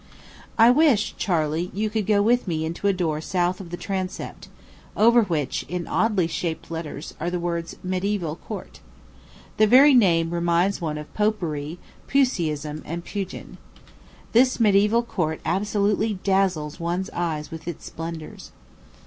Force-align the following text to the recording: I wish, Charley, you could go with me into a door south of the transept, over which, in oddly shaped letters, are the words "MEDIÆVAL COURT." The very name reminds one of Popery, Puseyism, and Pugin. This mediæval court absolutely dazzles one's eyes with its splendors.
I 0.57 0.71
wish, 0.71 1.13
Charley, 1.15 1.69
you 1.75 1.91
could 1.91 2.07
go 2.07 2.23
with 2.23 2.47
me 2.47 2.65
into 2.65 2.87
a 2.87 2.91
door 2.91 3.21
south 3.21 3.61
of 3.61 3.69
the 3.69 3.77
transept, 3.77 4.47
over 4.97 5.21
which, 5.21 5.61
in 5.69 5.85
oddly 5.87 6.25
shaped 6.25 6.71
letters, 6.71 7.13
are 7.19 7.29
the 7.29 7.39
words 7.39 7.75
"MEDIÆVAL 7.85 8.39
COURT." 8.47 8.79
The 9.57 9.67
very 9.67 9.93
name 9.93 10.31
reminds 10.33 10.81
one 10.81 10.97
of 10.97 11.13
Popery, 11.13 11.77
Puseyism, 12.07 12.81
and 12.83 13.05
Pugin. 13.05 13.59
This 14.31 14.57
mediæval 14.57 15.05
court 15.07 15.39
absolutely 15.45 16.15
dazzles 16.23 16.79
one's 16.79 17.11
eyes 17.11 17.51
with 17.51 17.67
its 17.67 17.85
splendors. 17.85 18.49